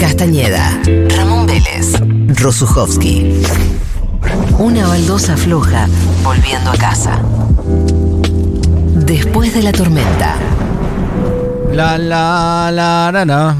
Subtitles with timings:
[0.00, 0.78] Castañeda,
[1.16, 1.94] Ramón Vélez,
[2.40, 3.42] Rosuchowski.
[4.58, 5.86] Una baldosa floja
[6.22, 7.20] volviendo a casa.
[8.94, 10.36] Después de la tormenta.
[11.72, 13.56] La la la la la.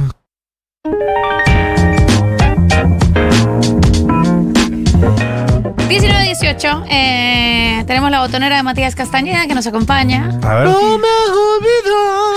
[5.88, 6.84] ...19-18...
[6.90, 10.38] eh, tenemos la botonera de Matías Castañeda que nos acompaña.
[10.42, 10.64] A ver.
[10.64, 12.34] No me has olvidado,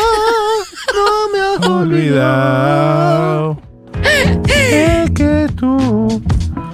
[0.95, 3.60] no me has olvidado.
[4.71, 6.21] Es que tú.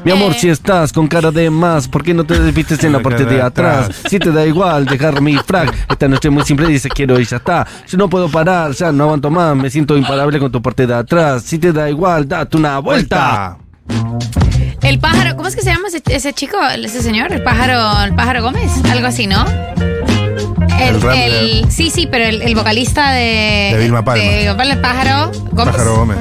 [0.04, 0.38] Mi amor, Eh.
[0.40, 3.42] si estás con cara de más, ¿por qué no te desvistes en la parte de
[3.42, 3.90] atrás?
[4.10, 7.38] Si te da igual dejar mi frac, esta noche muy simple dice quiero y ya
[7.38, 7.68] está.
[7.88, 10.94] Yo no puedo parar, ya no aguanto más, me siento imparable con tu parte de
[10.94, 11.44] atrás.
[11.44, 13.58] Si te da igual, date una vuelta.
[14.82, 17.34] El pájaro, ¿cómo es que se llama ese, ese chico, ese señor?
[17.34, 19.44] El pájaro, el pájaro Gómez, algo así, ¿no?
[20.80, 23.72] El, sí, sí, pero el, el vocalista de.
[23.74, 24.24] De Vilma Palma.
[24.24, 25.76] de el pájaro Gómez.
[25.76, 26.18] Pájaro Gómez.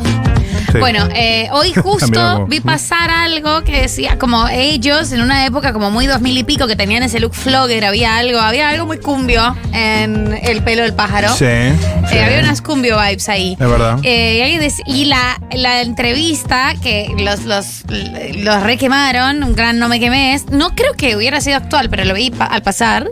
[0.77, 0.81] Sí.
[0.81, 5.91] Bueno, eh, hoy justo vi pasar algo que decía como ellos en una época como
[5.91, 8.99] muy dos mil y pico que tenían ese look flogger, había algo, había algo muy
[8.99, 11.29] cumbio en el pelo del pájaro.
[11.35, 11.45] Sí.
[11.47, 11.75] Eh,
[12.11, 12.19] sí.
[12.19, 13.53] había unas cumbio vibes ahí.
[13.59, 13.99] Es verdad.
[14.03, 17.83] Eh, y la, la entrevista que los, los,
[18.37, 22.15] los requemaron, un gran no me quemes, no creo que hubiera sido actual, pero lo
[22.15, 23.09] vi pa- al pasar.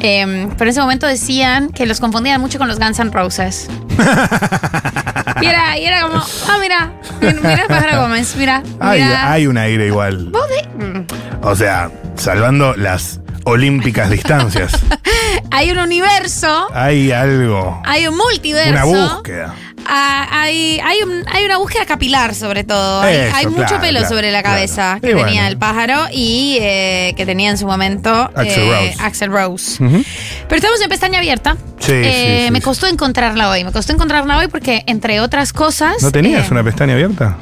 [0.00, 3.68] eh, pero en ese momento decían que los confundían mucho con los Guns N' Roses.
[5.42, 8.62] y, era, y era como, ah, mira, mira Pájaro Gómez, mira.
[8.80, 9.32] Hay, mira.
[9.32, 10.28] hay un aire igual.
[10.30, 11.00] Vos mm.
[11.46, 14.72] O sea, salvando las olímpicas distancias.
[15.50, 17.80] Hay un universo, Hay algo.
[17.84, 18.70] hay un multiverso.
[18.70, 19.54] Una búsqueda.
[19.86, 23.00] Ah, hay, hay, un- hay una búsqueda capilar, sobre todo.
[23.00, 24.56] Hay, Eso, hay mucho claro, pelo claro, sobre la claro.
[24.56, 25.28] cabeza Y que bueno.
[25.28, 28.96] tenía el pájaro y eh, que tenía en su momento Axl eh, Rose.
[29.02, 29.76] Axl Rose.
[29.80, 31.56] Pero estamos en pestaña abierta.
[31.88, 32.64] Sí, Eh, sí, me sí.
[32.64, 33.64] costó encontrarla hoy.
[33.64, 36.02] Me costó encontrarla hoy porque, entre otras cosas.
[36.02, 37.38] ¿No tenías eh, una pestaña abierta?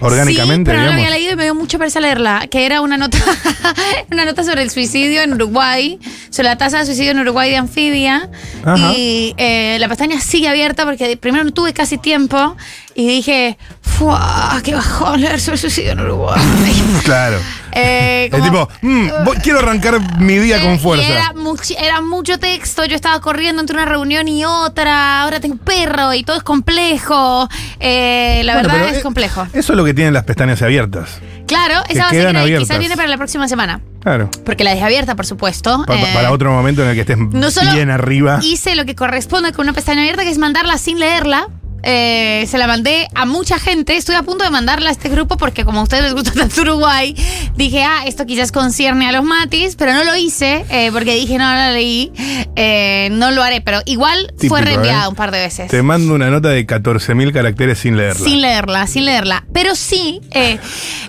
[0.00, 2.80] Orgánicamente, sí, pero no la había leído y me dio mucha pereza leerla, que era
[2.80, 3.18] una nota,
[4.10, 7.56] una nota sobre el suicidio en Uruguay, sobre la tasa de suicidio en Uruguay de
[7.58, 8.28] anfibia.
[8.64, 8.92] Ajá.
[8.96, 12.56] Y eh, la pestaña sigue abierta porque primero no tuve casi tiempo
[12.94, 14.60] y dije, ¡fua!
[14.62, 16.40] ¡Qué bajón leer sobre el suicidio en Uruguay!
[17.04, 17.38] Claro.
[17.74, 21.32] Eh, Es tipo, mm, voy- quiero arrancar mi día eh, con y fuerza.
[21.78, 26.12] Era, mucho texto, yo estaba corriendo entre una reunión y otra, ahora tengo un perro
[26.14, 27.48] y todo es complejo.
[27.80, 29.46] Eh, la Bueno, verdad es eh, complejo.
[29.52, 31.18] Eso es lo que tienen las pestañas abiertas.
[31.46, 32.68] Claro, que esa va a abiertas.
[32.68, 33.80] quizás viene para la próxima semana.
[34.00, 34.30] Claro.
[34.44, 35.84] Porque la dejé abierta, por supuesto.
[35.86, 38.38] Pa- Eh, para otro momento en el que estés no solo bien arriba.
[38.42, 41.48] Hice lo que corresponde con una pestaña abierta, que es mandarla sin leerla.
[41.84, 43.96] Eh, se la mandé a mucha gente.
[43.96, 46.60] Estoy a punto de mandarla a este grupo porque como a ustedes les gusta tanto
[46.62, 47.14] Uruguay,
[47.56, 51.38] dije, ah, esto quizás concierne a los matis, pero no lo hice eh, porque dije,
[51.38, 52.12] no, no la leí,
[52.56, 55.68] eh, no lo haré, pero igual Típico, fue reenviada un par de veces.
[55.70, 58.24] Te mando una nota de 14.000 caracteres sin leerla.
[58.24, 59.44] Sin leerla, sin leerla.
[59.52, 60.20] Pero sí,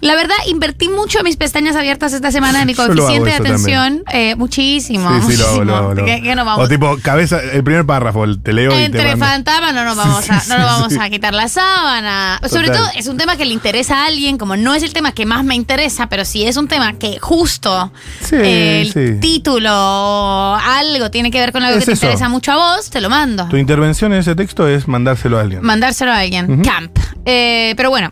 [0.02, 3.36] la verdad, invertí mucho en mis pestañas abiertas esta semana en mi lo coeficiente de
[3.36, 4.04] atención.
[4.38, 5.10] muchísimo.
[5.28, 6.06] Sí, sí, lo hago, lo hago, lo hago.
[6.06, 9.04] ¿Qué- qué nos vamos O tipo, cabeza, el primer párrafo, te leo y te Entre
[9.16, 9.26] mando.
[9.26, 12.40] fantasmas no nos vamos, a, Sí, no vamos a quitar la sábana.
[12.50, 12.82] Sobre Total.
[12.84, 15.26] todo es un tema que le interesa a alguien, como no es el tema que
[15.26, 17.92] más me interesa, pero si es un tema que justo
[18.22, 19.20] Sí, el sí.
[19.20, 22.06] título o algo tiene que ver con algo Es que te eso.
[22.06, 23.48] interesa mucho a vos, te lo mando.
[23.50, 25.62] Tu intervención en ese texto es mandárselo a alguien.
[25.64, 26.62] Mandárselo a alguien.
[26.64, 26.98] Camp.
[27.26, 28.12] Eh, pero bueno,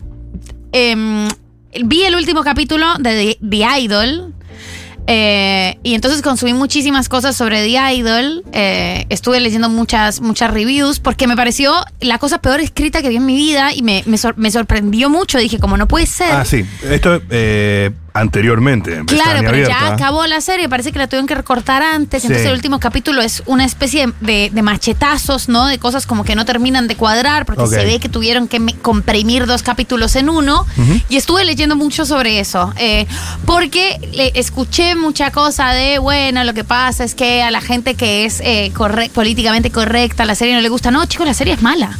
[0.71, 1.27] em,
[1.85, 4.33] vi el último capítulo de The Idol.
[5.07, 8.43] Eh, y entonces consumí muchísimas cosas sobre The Idol.
[8.53, 13.17] eh, estuve leyendo muchas, muchas reviews porque me pareció la cosa peor escrita que vi
[13.17, 15.37] en mi vida y me, me sor- me sorprendió mucho.
[15.37, 16.31] Dije, como no puede ser.
[16.31, 16.65] ah, sí.
[16.89, 18.95] Esto eh, anteriormente.
[18.95, 22.27] en Claro, pero ya acabó la serie, parece que la tuvieron que recortar antes, Sí.
[22.27, 25.67] entonces el último capítulo es una especie de, de- de machetazos, ¿no?
[25.67, 29.45] De cosas como que no terminan de cuadrar, porque se ve que tuvieron que comprimir
[29.45, 30.65] dos capítulos en uno,
[31.09, 33.07] y estuve leyendo mucho sobre eso, eh,
[33.45, 37.95] porque le- escuché mucha cosa de, bueno, lo que pasa es que a la gente
[37.95, 41.53] que es eh, corre- políticamente correcta, la serie no le gusta, no, chicos, la serie
[41.53, 41.97] es mala.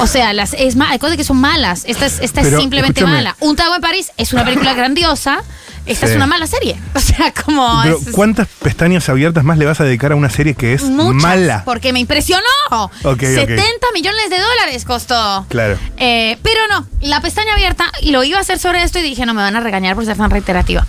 [0.00, 2.98] O sea, las, es ma- hay cosas que son malas, esta es, esta es simplemente
[3.00, 3.18] escúchame.
[3.18, 3.36] mala.
[3.40, 5.43] Un Tago en París es una película grandiosa.
[5.86, 6.12] Esta Sí.
[6.12, 6.76] es una mala serie.
[6.94, 7.80] O sea, como.
[7.82, 10.82] Pero, es- ¿cuántas pestañas abiertas más le vas a dedicar a una serie que es
[10.84, 11.62] muchas, mala?
[11.64, 12.42] Porque me impresionó.
[12.70, 13.20] ok.
[13.20, 15.46] 70 millones de dólares costó.
[15.48, 15.76] Claro.
[15.98, 19.26] Eh, pero no, la pestaña abierta, y lo iba a hacer sobre esto y dije,
[19.26, 20.86] no, me van a regañar por ser tan reiterativa.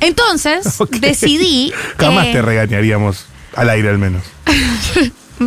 [0.00, 0.66] Entonces,
[1.00, 1.72] decidí.
[1.98, 4.22] Jamás eh, te regañaríamos al aire al menos.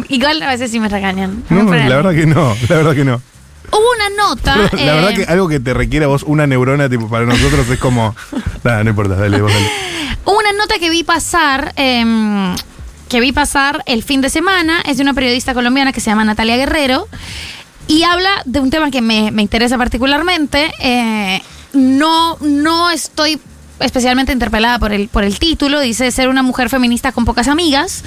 [0.09, 1.43] Igual a veces sí me regañan.
[1.49, 3.21] No, la verdad que no, la verdad que no.
[3.71, 4.55] Hubo una nota.
[4.73, 7.67] la verdad eh, que algo que te requiere a vos una neurona, tipo, para nosotros
[7.69, 8.15] es como.
[8.63, 9.69] Nada, no importa, dale, vos dale.
[10.25, 12.55] Hubo una nota que vi pasar, em,
[13.09, 16.25] que vi pasar el fin de semana, es de una periodista colombiana que se llama
[16.25, 17.07] Natalia Guerrero,
[17.87, 20.71] Y habla de un tema que me, me interesa particularmente.
[20.79, 21.41] eh,
[21.73, 23.39] no, no estoy
[23.79, 25.79] especialmente interpelada por el, por el título.
[25.79, 28.03] Dice ser una mujer feminista con pocas amigas.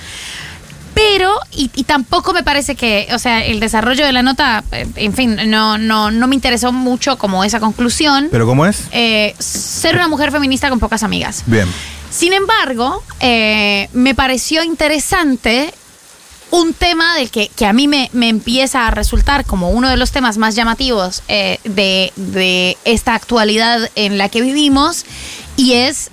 [0.99, 4.85] Pero, y, y tampoco me parece que, o sea, el desarrollo de la nota, eh,
[4.97, 8.29] en fin, no, no, no me interesó mucho como esa conclusión.
[8.33, 8.83] ¿Pero cómo es?
[8.91, 11.45] Eh, ser una mujer feminista con pocas amigas.
[11.47, 11.69] Bien.
[12.11, 15.73] Sin embargo, eh, me pareció interesante
[16.50, 19.97] un tema del que, que a mí me, me empieza a resultar como uno de
[19.97, 25.05] los temas más llamativos eh, de, de esta actualidad en la que vivimos
[25.56, 26.11] y es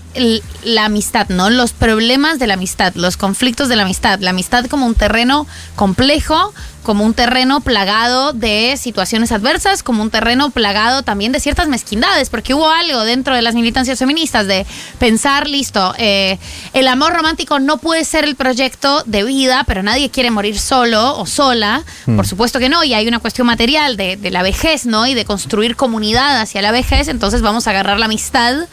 [0.64, 1.50] la amistad, ¿no?
[1.50, 5.46] Los problemas de la amistad, los conflictos de la amistad, la amistad como un terreno
[5.76, 6.54] complejo,
[6.84, 12.30] como un terreno plagado de situaciones adversas, como un terreno plagado también de ciertas mezquindades,
[12.30, 14.66] porque hubo algo dentro de las militancias feministas de
[15.00, 16.38] pensar, listo, eh,
[16.74, 21.18] el amor romántico no puede ser el proyecto de vida, pero nadie quiere morir solo
[21.18, 24.86] o sola, por supuesto que no, y hay una cuestión material de, de la vejez,
[24.86, 25.08] ¿no?
[25.08, 28.68] Y de construir comunidad hacia la vejez, entonces vamos a agarrar la amistad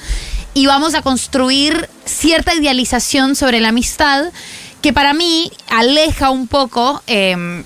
[0.55, 4.25] y vamos a construir cierta idealización sobre la amistad
[4.83, 7.63] que para mí aleja un poco eh,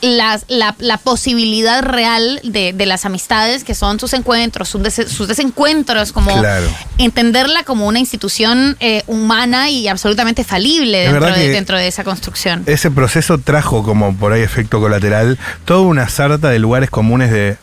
[0.00, 5.08] las- la, la posibilidad real de, de las amistades, que son sus encuentros, sus, des-
[5.10, 6.66] sus desencuentros, como Claro.
[6.98, 12.64] entenderla como una institución eh, humana y absolutamente falible dentro de, dentro de esa construcción.
[12.66, 17.56] Ese proceso trajo como por ahí efecto colateral toda una sarta de lugares comunes de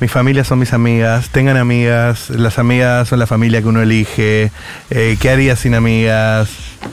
[0.00, 4.52] mi familia son mis amigas, tengan amigas, las amigas son la familia que uno elige,
[4.90, 6.48] eh, ¿qué haría sin amigas?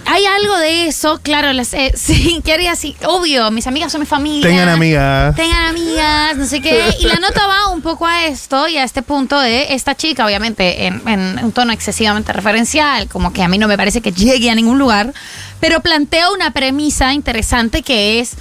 [0.07, 2.95] Hay algo de eso, claro, las, eh, sí, ¿qué haría así?
[3.05, 4.49] Obvio, mis amigas son mi familia.
[4.49, 5.35] Tengan amigas.
[5.35, 6.83] Tengan amigas, no sé qué.
[6.99, 10.25] Y la nota va un poco a esto y a este punto de esta chica,
[10.25, 14.11] obviamente, en, en un tono excesivamente referencial, como que a mí no me parece que
[14.11, 15.13] llegue a ningún lugar,
[15.59, 18.35] pero plantea una premisa interesante que es.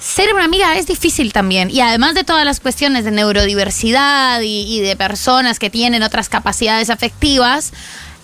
[0.00, 1.70] Ser una amiga es difícil también.
[1.70, 6.88] Y además de todas las cuestiones de neurodiversidad y, de personas que tienen otras capacidades
[6.88, 7.72] afectivas,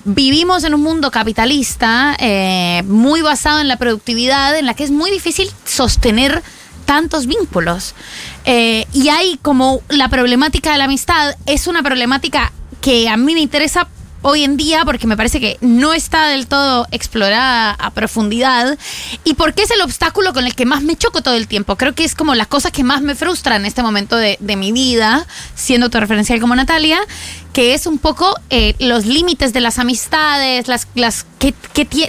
[0.05, 4.91] vivimos en un mundo capitalista eh, muy basado en la productividad, en la que es
[4.91, 6.43] muy difícil sostener
[6.87, 7.95] tantos vínculos.
[8.47, 13.35] Eh, y hay como la problemática de la amistad, es una problemática que a mí
[13.35, 13.87] me interesa
[14.29, 18.77] hoy en día porque me parece que no está del todo explorada a profundidad
[19.23, 21.77] y porque es el obstáculo con el que más me choco todo el tiempo.
[21.77, 24.73] Creo que es como la cosa que más me frustra en este momento de, mi
[24.73, 26.99] vida, siendo autorreferencial como Natalia,
[27.57, 31.55] que es un poco eh, los límites de las amistades, las, las que,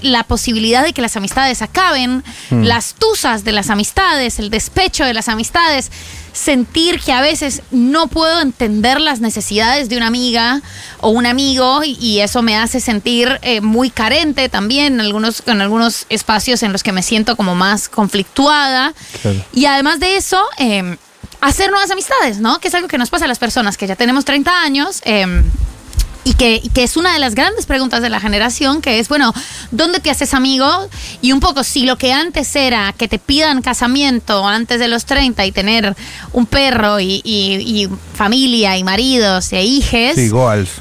[0.02, 5.14] la posibilidad de que las amistades acaben, las tusas de las amistades, el despecho de
[5.14, 5.90] las amistades,
[6.34, 10.62] sentir que a veces no puedo entender las necesidades de una amiga
[11.00, 15.44] o un amigo y, y eso me hace sentir eh, muy carente también en algunos,
[15.46, 18.94] en algunos espacios en los que me siento como más conflictuada.
[19.22, 19.46] Claro.
[19.54, 20.98] Y además de eso, eh,
[21.42, 22.60] hacer nuevas amistades, ¿no?
[22.60, 25.02] Que es algo que nos pasa a las personas que ya tenemos 30 años.
[25.06, 25.44] eh,
[26.24, 29.34] y que, que es una de las grandes preguntas de la generación, que es, bueno,
[29.72, 30.68] ¿dónde te haces amigo?
[31.22, 35.06] Y un poco, si lo que antes era que te pidan casamiento antes de los
[35.06, 35.96] 30 y tener
[36.34, 40.28] un perro y, y- y familia y maridos e hijes, Sí,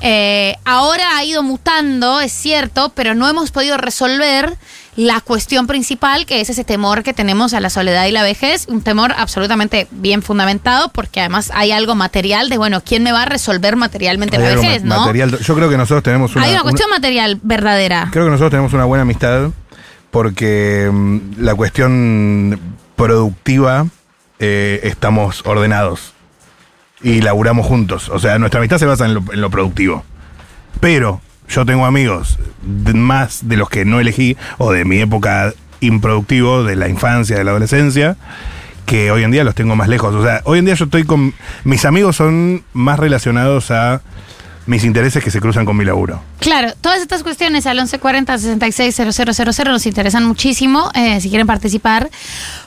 [0.01, 4.57] eh, ahora ha ido mutando, es cierto, pero no hemos podido resolver
[4.97, 8.67] la cuestión principal, que es ese temor que tenemos a la soledad y la vejez,
[8.69, 13.23] un temor absolutamente bien fundamentado, porque además hay algo material de, bueno, ¿quién me va
[13.23, 15.01] a resolver materialmente Hay la vejez, ma- no?
[15.03, 15.39] material.
[15.39, 18.09] Yo creo que nosotros tenemos una, hay una una- cuestión material verdadera.
[18.11, 19.51] creo que nosotros tenemos una buena amistad
[20.11, 22.59] porque mm, la cuestión
[22.97, 23.87] productiva
[24.39, 26.15] eh, estamos ordenados
[27.03, 28.09] y laburamos juntos.
[28.09, 30.05] O sea, nuestra amistad se basa en lo, en lo productivo.
[30.81, 32.39] Pero yo tengo amigos
[32.95, 37.45] más de los que no elegí o de mi época improductivo, de la infancia, de
[37.45, 38.17] la adolescencia,
[38.87, 40.15] que hoy en día los tengo más lejos.
[40.15, 41.35] O sea, hoy en día yo estoy con...
[41.65, 44.01] Mis amigos son más relacionados a
[44.67, 46.21] mis intereses que se cruzan con mi laburo.
[46.41, 52.11] Claro, todas estas cuestiones al 1140-660000 nos interesan muchísimo eh, si quieren participar.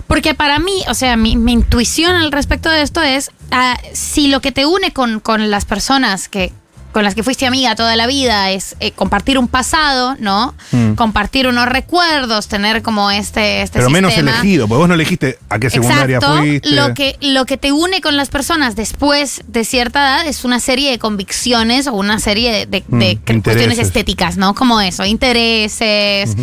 [0.08, 4.28] Porque para mí, o sea, mi, mi intuición al respecto de esto es, ah, si
[4.28, 6.54] lo que te une con, con las personas que
[6.92, 10.54] con las que fuiste amiga toda la vida es eh, compartir un pasado, ¿no?
[10.72, 10.94] Mm.
[10.94, 15.60] Compartir unos recuerdos, tener como este, este Pero menos elegido, porque vos no elegiste a
[15.60, 16.38] qué secundaria Exacto.
[16.40, 16.70] fuiste.
[16.72, 20.60] Lo que, lo que te une con las personas después de cierta edad es una
[20.60, 24.56] serie de convicciones o una serie de, de- Mm, de cuestiones estéticas, ¿no?
[24.56, 26.36] Como eso, intereses,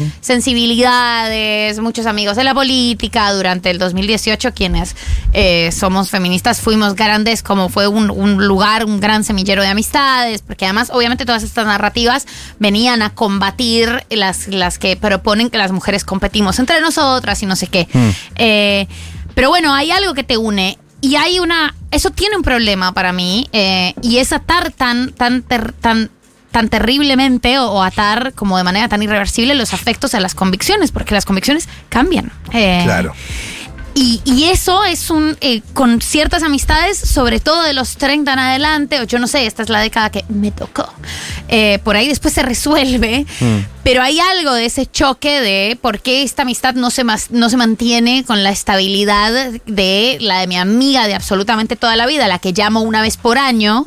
[0.66, 3.32] sensibilidades, muchos amigos de la política.
[3.32, 4.94] Durante el 2018, quienes
[5.32, 10.35] eh, somos feministas fuimos grandes, como fue un, un lugar, un gran semillero de amistades,
[10.42, 12.26] porque además, obviamente, todas estas narrativas
[12.58, 17.56] venían a combatir las, las que proponen que las mujeres competimos entre nosotras y no
[17.56, 17.88] sé qué.
[17.92, 18.08] Mm.
[18.36, 18.88] Eh,
[19.34, 20.78] pero bueno, hay algo que te une.
[21.00, 21.74] y hay una.
[21.90, 23.48] Eso tiene un problema para mí.
[23.52, 26.10] eh, y es atar tan, tan, ter- tan,
[26.50, 30.90] tan terriblemente o, o atar como de manera tan irreversible los afectos a las convicciones,
[30.90, 32.32] porque las convicciones cambian.
[32.52, 33.12] Eh, Claro.
[33.96, 35.36] Y, y eso es un.
[35.40, 39.46] eh, con ciertas amistades, sobre todo de los 30 en adelante, o yo no sé,
[39.46, 40.88] esta es la década que me tocó.
[41.48, 43.24] eh, por ahí después se resuelve,
[43.82, 47.48] pero hay algo de ese choque de por qué esta amistad no se, mas- no
[47.48, 49.32] se mantiene con la estabilidad
[49.66, 53.16] de la de mi amiga de absolutamente toda la vida, la que llamo una vez
[53.16, 53.86] por año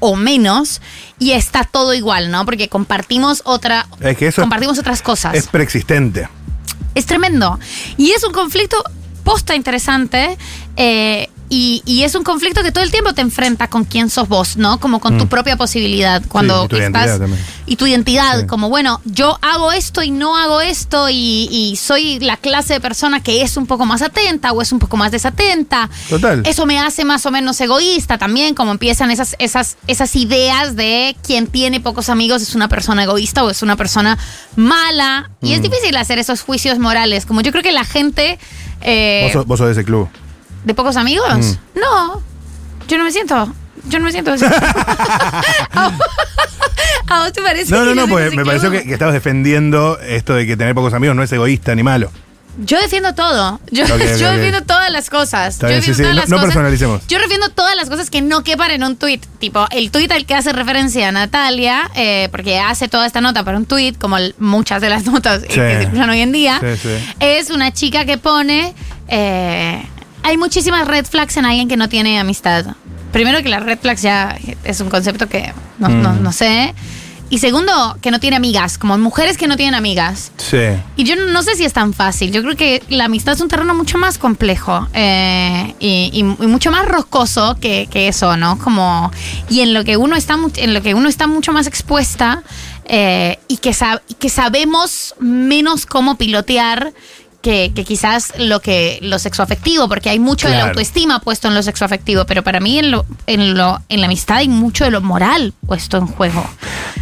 [0.00, 0.80] o menos,
[1.18, 2.44] y está todo igual, ¿no?
[2.44, 3.88] Porque compartimos otra.
[4.00, 5.34] Es que eso es- compartimos otras cosas.
[5.34, 6.28] Es preexistente.
[6.94, 7.58] Es tremendo.
[7.96, 8.82] Y es un conflicto
[9.28, 10.36] posta interesante.
[10.76, 14.28] eh, y, y es un conflicto que todo el tiempo te enfrenta con quién sos
[14.28, 14.78] vos, ¿no?
[14.80, 16.22] Como con tu propia posibilidad.
[16.28, 16.64] Cuando Mm.
[16.66, 16.92] y tu estás.
[17.06, 17.44] identidad también.
[17.66, 18.46] Y tu identidad, Sí.
[18.46, 22.80] como bueno, yo hago esto y no hago esto, y, y soy la clase de
[22.80, 25.88] persona que es un poco más atenta o es un poco más desatenta.
[26.10, 26.42] Total.
[26.44, 31.16] Eso me hace más o menos egoísta también, como empiezan esas, esas, esas ideas de
[31.26, 34.18] quien tiene pocos amigos es una persona egoísta o es una persona
[34.54, 35.30] mala.
[35.40, 35.52] Y Mm.
[35.54, 37.24] es difícil hacer esos juicios morales.
[37.24, 38.38] Como yo creo que la gente
[38.80, 40.08] eh, vos, sos, vos sos de ese club.
[40.64, 41.28] de pocos amigos,
[41.74, 41.78] Mm.
[41.80, 42.22] no,
[42.88, 43.52] yo no me siento.
[43.88, 44.44] Yo no me siento así.
[44.44, 46.06] ¿A vos-
[47.10, 47.70] ¿A vos te parece?
[47.72, 48.82] No, que no, no, de ese me pareció club?
[48.82, 52.10] que, que estabas defendiendo esto de que tener pocos amigos no es egoísta ni malo.
[52.58, 53.60] Yo defiendo todo.
[53.70, 55.54] Yo, Ok, ok, yo defiendo todas las cosas.
[55.54, 56.46] Está yo bien, defiendo sí, todas no- las no cosas.
[56.54, 57.06] personalicemos.
[57.08, 59.24] Yo defiendo todas las cosas que no quepan en un tuit.
[59.38, 63.44] Tipo, el tuit al que hace referencia a Natalia, eh, porque hace toda esta nota
[63.44, 65.48] para un tuit, como el- muchas de las notas Sí.
[65.54, 66.60] que escuchan hoy en día,
[67.20, 68.74] es una chica que pone.
[69.08, 69.82] eh,
[70.22, 72.66] hay muchísimas red flags en alguien que no tiene amistad.
[73.12, 76.22] Primero que las red flags ya es un concepto que no, no- Mm.
[76.22, 76.74] no sé.
[77.30, 80.32] Y segundo, que no tiene amigas, como mujeres que no tienen amigas.
[80.38, 80.56] Sí.
[80.96, 82.32] Y yo no, sé si es tan fácil.
[82.32, 86.46] Yo creo que la amistad es un terreno mucho más complejo eh, y, y- y
[86.46, 88.58] mucho más roscoso que, que eso, ¿no?
[88.58, 89.12] Como
[89.50, 92.42] y en lo que uno está en lo que uno está mucho más expuesta
[92.86, 96.92] eh, y que sab- y que sabemos menos cómo pilotear.
[97.40, 100.70] Que, que quizás lo que lo sexoafectivo, porque hay mucho de la Claro.
[100.70, 104.38] autoestima puesto en lo sexoafectivo, pero para mí en lo, en lo, en la amistad
[104.38, 106.44] hay mucho de lo moral puesto en juego.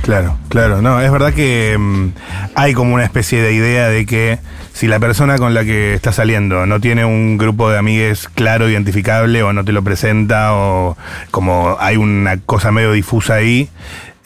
[0.06, 0.82] Claro, claro.
[0.82, 2.10] No, es verdad que mm,
[2.54, 4.38] hay como una especie de idea de que
[4.72, 8.70] si la persona con la que está saliendo no tiene un grupo de amigues claro,
[8.70, 10.96] identificable, o no te lo presenta, o
[11.32, 13.68] como hay una cosa medio difusa ahí,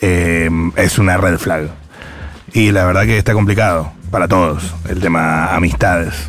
[0.02, 1.70] eh, es una red flag.
[2.52, 6.28] Y la verdad que está complicado para todos el tema amistades.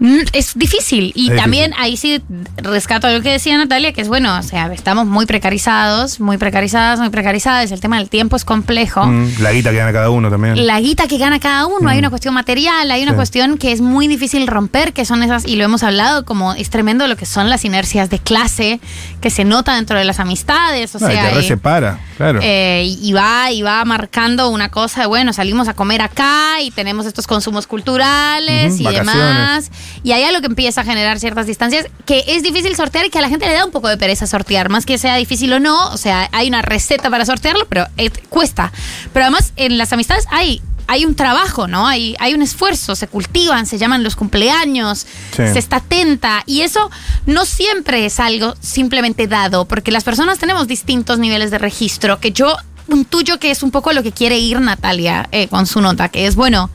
[0.00, 1.12] Mm, Es difícil.
[1.14, 2.22] Y Es también ahí sí
[2.56, 6.98] rescato lo que decía Natalia, que es bueno, o sea, estamos muy precarizados, muy precarizadas,
[6.98, 7.70] muy precarizadas.
[7.70, 9.04] El tema del tiempo es complejo.
[9.04, 10.66] Mm, la guita que gana cada uno también.
[10.66, 12.00] La guita que gana cada uno, hay Mm.
[12.00, 13.16] una cuestión material, hay una Sí.
[13.16, 16.70] cuestión que es muy difícil romper, que son esas, y lo hemos hablado, como es
[16.70, 18.80] tremendo lo que son las inercias de clase
[19.20, 20.94] que se nota dentro de las amistades.
[20.94, 22.40] O No, sea, eh, separa, claro.
[22.42, 26.70] eh, y va y va marcando una cosa de bueno salimos a comer acá y
[26.70, 29.14] tenemos estos consumos culturales y vacaciones.
[29.14, 29.70] demás
[30.02, 33.18] y hay algo que empieza a generar ciertas distancias que es difícil sortear y que
[33.18, 35.60] a la gente le da un poco de pereza sortear más que sea difícil o
[35.60, 38.72] no o sea hay una receta para sortearlo pero eh, cuesta
[39.12, 41.86] pero además en las amistades hay hay un trabajo, ¿no?
[41.86, 45.44] Hay, hay un esfuerzo, se cultivan, se llaman los cumpleaños, Sí.
[45.52, 46.42] se está atenta.
[46.46, 46.90] Y eso
[47.26, 52.32] no siempre es algo simplemente dado, porque las personas tenemos distintos niveles de registro, que
[52.32, 52.56] yo
[52.88, 56.26] intuyo que es un poco lo que quiere ir Natalia eh, con su nota, que
[56.26, 56.70] es, bueno,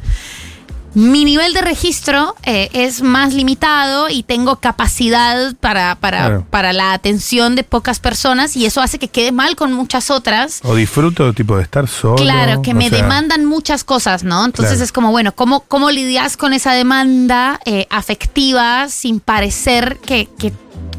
[0.96, 6.46] mi nivel de registro eh, es más limitado y tengo capacidad para, para, Claro.
[6.50, 10.60] para la atención de pocas personas y eso hace que quede mal con muchas otras.
[10.64, 12.16] O disfruto tipo de estar solo.
[12.16, 14.44] Claro, que me sea, demandan muchas cosas, ¿no?
[14.46, 14.84] Entonces Claro.
[14.86, 20.54] es como, bueno, ¿cómo, cómo lidias con esa demanda eh, afectiva sin parecer que, que,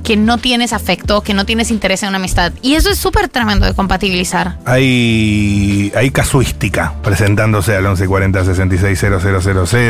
[0.05, 2.53] que no tienes afecto, que no tienes interés en una amistad?
[2.63, 4.59] Y eso es súper tremendo de compatibilizar.
[4.67, 9.86] Hay, hay casuística presentándose al 1140 660000.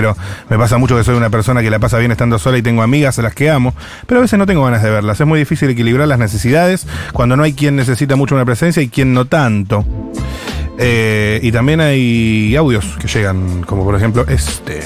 [0.48, 2.82] Me pasa mucho que soy una persona que la pasa bien estando sola y tengo
[2.82, 3.74] amigas a las que amo,
[4.06, 5.20] pero a veces no tengo ganas de verlas.
[5.20, 8.88] Es muy difícil equilibrar las necesidades cuando no hay quien necesita mucho una presencia y
[8.88, 9.84] quien no tanto.
[10.78, 14.82] Eh, y también hay audios que llegan, como por ejemplo este.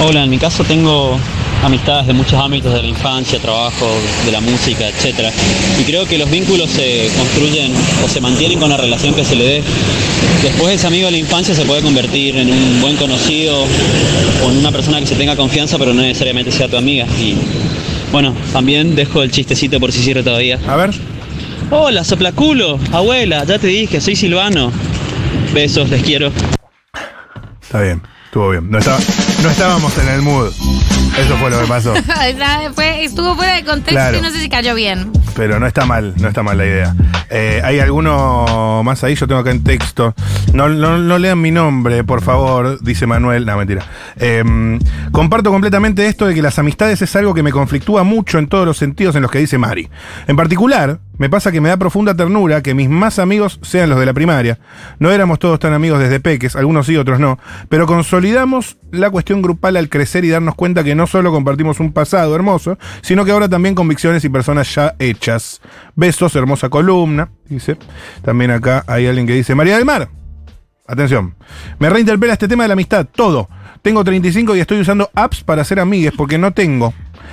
[0.00, 1.18] Hola, en mi caso tengo
[1.62, 3.86] amistades de muchos ámbitos de la infancia, trabajo,
[4.26, 5.30] de la música, etc.
[5.80, 7.72] Y creo que los vínculos se construyen
[8.04, 9.62] o se mantienen con la relación que se le dé.
[10.42, 13.62] Después ese amigo de la infancia se puede convertir en un buen conocido
[14.44, 17.06] o en una persona que se tenga confianza, pero no necesariamente sea tu amiga.
[17.18, 17.34] Y
[18.12, 20.58] bueno, también dejo el chistecito por si sirve todavía.
[20.68, 20.90] A ver.
[21.70, 24.70] Hola, soplaculo, abuela, ya te dije, soy Silvano.
[25.54, 26.30] Besos, les quiero.
[27.62, 28.70] Está bien, estuvo bien.
[28.70, 28.98] No, estaba-
[29.44, 30.48] no estábamos en el mood.
[31.18, 31.92] Eso fue lo que pasó.
[32.74, 34.16] Fue- estuvo fuera de contexto Claro.
[34.18, 35.12] y no sé si cayó bien.
[35.36, 36.94] Pero no está mal, no está mal la idea.
[37.28, 39.14] Eh, ¿Hay alguno más ahí?
[39.14, 40.14] Yo tengo acá en texto.
[40.54, 43.44] No, no, no lean mi nombre, por favor, dice Manuel.
[43.44, 43.84] No, mentira.
[44.16, 44.42] Eh,
[45.12, 48.64] comparto completamente esto de que las amistades es algo que me conflictúa mucho en todos
[48.66, 49.88] los sentidos en los que dice Mari.
[50.26, 54.00] En particular, me pasa que me da profunda ternura que mis más amigos sean los
[54.00, 54.58] de la primaria.
[54.98, 59.42] No éramos todos tan amigos desde peques, algunos sí, otros no, pero consolidamos la cuestión
[59.42, 63.30] grupal al crecer y darnos cuenta que no solo compartimos un pasado hermoso, sino que
[63.30, 65.60] ahora también convicciones y personas ya hechas.
[65.94, 67.76] Besos, hermosa columna, dice.
[68.22, 70.08] También acá hay alguien que dice, María del Mar.
[70.86, 71.34] Atención,
[71.78, 73.48] me reinterpela este tema de la amistad, todo.
[73.80, 76.92] Tengo 35 y estoy usando apps para hacer amigues porque no tengo.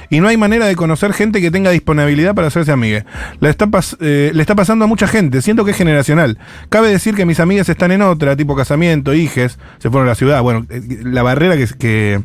[0.09, 3.05] Y no hay manera de conocer gente que tenga disponibilidad para hacerse amigue.
[3.39, 6.37] La está eh, le está pasando a mucha gente, siento que es generacional.
[6.69, 10.15] Cabe decir que mis amigas están en otra, tipo casamiento, hijes, se fueron a la
[10.15, 10.41] ciudad.
[10.41, 12.21] Bueno, eh, la barrera que,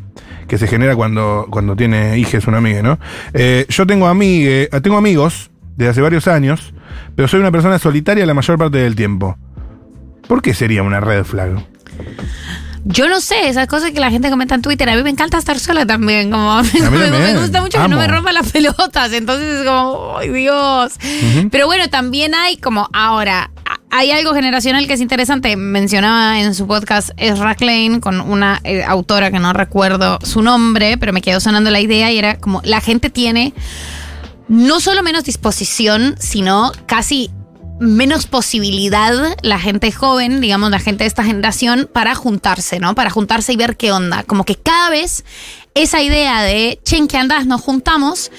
[0.47, 2.99] que, se genera cuando, tiene hijes una amiga, ¿no?
[3.33, 6.73] Eh, yo tengo, amigue, tengo amigos desde hace varios años,
[7.15, 9.37] pero soy una persona solitaria la mayor parte del tiempo.
[10.27, 11.65] ¿Por qué sería una red flag?
[12.85, 14.89] Yo no sé, esas cosas que la gente comenta en Twitter.
[14.89, 16.31] A mí me encanta estar sola también.
[16.31, 17.11] Como, me, también.
[17.11, 18.15] me gusta mucho que no me Amo.
[18.15, 19.11] rompan las pelotas.
[19.13, 20.93] Entonces es como, ¡ay Dios!
[21.51, 23.51] Pero bueno, también hay como ahora.
[23.89, 25.55] Hay algo generacional que es interesante.
[25.55, 30.97] Mencionaba en su podcast Ezra Klein con una eh, autora que no recuerdo su nombre,
[30.97, 33.53] pero me quedó sonando la idea y era como la gente tiene
[34.49, 37.31] no solo menos disposición, sino casi
[37.79, 42.95] menos posibilidad la gente joven, digamos, la gente de esta generación, para juntarse, ¿no?
[42.95, 44.23] Para juntarse y ver qué onda.
[44.23, 45.25] Como que cada vez
[45.75, 47.45] esa idea de, che, ¿en qué andas?
[47.45, 48.31] Nos juntamos,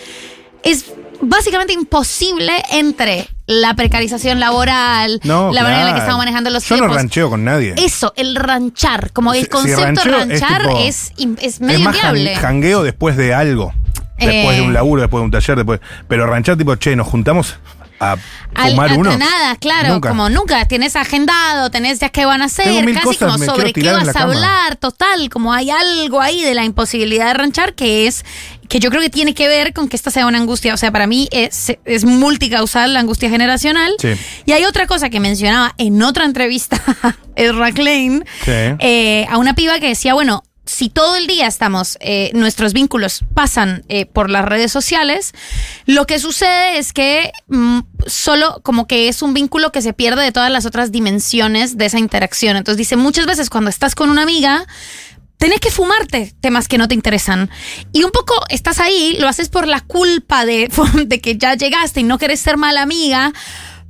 [0.64, 0.86] es
[1.20, 6.64] básicamente imposible entre la precarización laboral, No, la manera en la que estamos manejando los
[6.64, 6.88] Yo tiempos.
[6.90, 7.74] no rancheo con nadie.
[7.78, 11.60] Eso, el ranchar, como Si- el si concepto es ranchar tipo- es, im- es es
[11.60, 12.36] medio más jan- inviable.
[12.40, 13.72] jangueo después de algo.
[14.18, 14.60] Después Eh.
[14.60, 15.80] de un laburo, después de un taller, después.
[16.08, 17.54] Pero ranchar tipo, che, nos juntamos
[18.00, 18.16] a
[18.54, 19.18] Al- fumar a- uno.
[19.18, 20.08] Nada, claro, Nunca.
[20.10, 23.90] como nunca tenés agendado, tenés ya qué van a hacer, casi cosas, como sobre qué
[23.92, 28.24] vas a hablar, total, como hay algo ahí de la imposibilidad de ranchar que es
[28.68, 30.90] que yo creo que tiene que ver con que esta sea una angustia, o sea,
[30.92, 33.94] para mí es, es multicausal la angustia generacional.
[33.98, 34.08] Sí.
[34.44, 36.78] Y hay otra cosa que mencionaba en otra entrevista,
[37.34, 38.50] Ezra Klein, Sí.
[38.78, 43.24] eh, a una piba que decía, bueno, si todo el día estamos, eh, nuestros vínculos
[43.32, 45.32] pasan eh, por las redes sociales,
[45.86, 50.22] lo que sucede es que mm, solo como que es un vínculo que se pierde
[50.22, 52.56] de todas las otras dimensiones de esa interacción.
[52.56, 54.66] Entonces dice, muchas veces cuando estás con una amiga,
[55.38, 57.48] tenés que fumarte temas que no te interesan.
[57.92, 60.70] Y un poco estás ahí, lo haces por la culpa de,
[61.06, 63.32] de que ya llegaste y no querés ser mala amiga.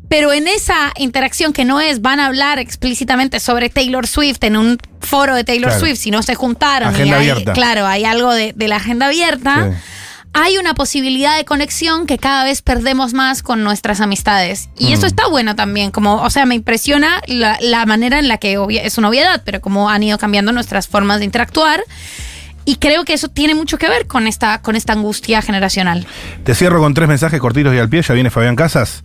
[0.09, 4.57] Pero en esa interacción que no es, van a hablar explícitamente sobre Taylor Swift en
[4.57, 5.85] un foro de Taylor Claro.
[5.85, 6.93] Swift, si no se juntaron.
[6.93, 7.53] y Agenda hay- abierta.
[7.53, 9.71] Claro, hay algo de, de la agenda abierta.
[9.71, 9.77] Sí.
[10.35, 14.69] Hay una posibilidad de conexión que cada vez perdemos más con nuestras amistades.
[14.79, 14.93] Y Mm.
[14.93, 15.91] eso está bueno también.
[15.91, 19.43] Como, o sea, me impresiona la, la manera en la que obvia- es una obviedad,
[19.45, 21.83] pero cómo han ido cambiando nuestras formas de interactuar.
[22.67, 26.07] Y creo que eso tiene mucho que ver con esta, con esta angustia generacional.
[26.45, 29.03] Te cierro con tres mensajes cortitos y al pie, ya viene Fabián Casas.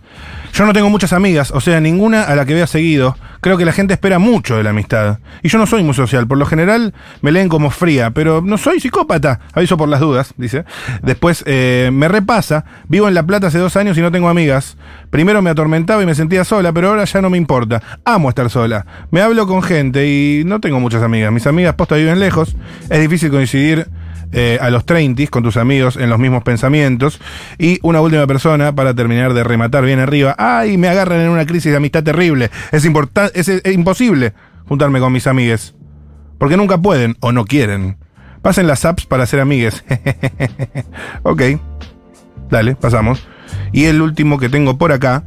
[0.54, 3.16] Yo no tengo muchas amigas, o sea, ninguna a la que vea seguido.
[3.40, 5.18] Creo que la gente espera mucho de la amistad.
[5.42, 8.56] Y yo no soy muy social, por lo general me leen como fría, pero no
[8.56, 9.40] soy psicópata.
[9.52, 10.64] Aviso por las dudas, dice.
[11.02, 14.76] Después eh, me repasa, vivo en La Plata hace dos años y no tengo amigas.
[15.10, 17.82] Primero me atormentaba y me sentía sola, pero ahora ya no me importa.
[18.04, 18.86] Amo estar sola.
[19.10, 21.32] Me hablo con gente y no tengo muchas amigas.
[21.32, 22.54] Mis amigas posta viven lejos.
[22.90, 23.88] Es difícil coincidir
[24.32, 27.20] eh, a los 30 con tus amigos en los mismos pensamientos.
[27.58, 30.34] Y una última persona para terminar de rematar bien arriba.
[30.38, 30.76] ¡Ay!
[30.76, 32.50] Me agarran en una crisis de amistad terrible.
[32.72, 34.32] Es, imposible
[34.66, 35.74] juntarme con mis amigues.
[36.38, 37.96] Porque nunca pueden o no quieren.
[38.42, 39.84] Pasen las apps para ser amigues.
[41.22, 41.42] ok.
[42.50, 43.26] Dale, pasamos.
[43.72, 45.24] Y el último que tengo por acá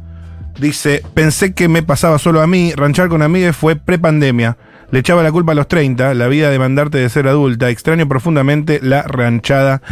[0.60, 2.72] dice: Pensé que me pasaba solo a mí.
[2.76, 4.56] Ranchar con amigues fue prepandemia.
[4.90, 7.68] Le echaba la culpa a los 30, la vida de mandarte de ser adulta.
[7.68, 9.82] Extraño profundamente la ranchada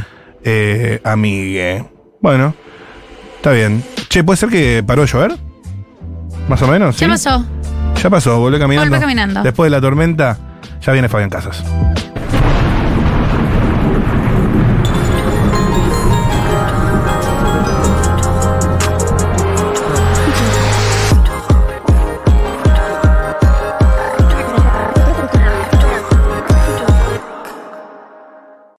[0.42, 1.84] eh, amigue.
[2.20, 2.54] Bueno,
[3.36, 3.82] está bien.
[4.08, 5.36] Che, ¿puede ser que paró de llover?
[6.48, 6.96] Más o menos.
[6.96, 7.10] ¿Qué ¿sí?
[7.10, 7.44] pasó?
[8.02, 8.88] Ya pasó, volvió caminando.
[8.90, 9.42] Volvió caminando.
[9.42, 10.38] Después de la tormenta,
[10.80, 11.62] ya viene Fabián Casas.